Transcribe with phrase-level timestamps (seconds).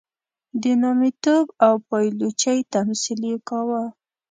[0.61, 3.83] د نامیتوب او پایلوچۍ تمثیل یې کاوه.